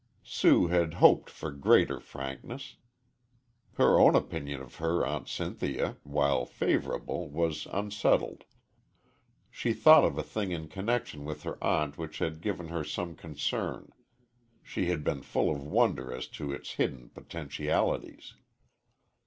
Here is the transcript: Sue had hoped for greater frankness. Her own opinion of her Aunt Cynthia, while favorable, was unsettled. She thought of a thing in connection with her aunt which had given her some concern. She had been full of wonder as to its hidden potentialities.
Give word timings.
Sue 0.23 0.65
had 0.65 0.95
hoped 0.95 1.29
for 1.29 1.51
greater 1.51 1.99
frankness. 1.99 2.75
Her 3.73 3.99
own 3.99 4.15
opinion 4.15 4.59
of 4.59 4.77
her 4.77 5.05
Aunt 5.05 5.27
Cynthia, 5.27 5.97
while 6.01 6.43
favorable, 6.43 7.29
was 7.29 7.67
unsettled. 7.71 8.45
She 9.51 9.73
thought 9.73 10.03
of 10.03 10.17
a 10.17 10.23
thing 10.23 10.49
in 10.51 10.69
connection 10.69 11.23
with 11.23 11.43
her 11.43 11.63
aunt 11.63 11.99
which 11.99 12.17
had 12.17 12.41
given 12.41 12.69
her 12.69 12.83
some 12.83 13.13
concern. 13.15 13.91
She 14.63 14.87
had 14.87 15.03
been 15.03 15.21
full 15.21 15.51
of 15.55 15.61
wonder 15.61 16.11
as 16.11 16.25
to 16.29 16.51
its 16.51 16.71
hidden 16.71 17.09
potentialities. 17.09 18.33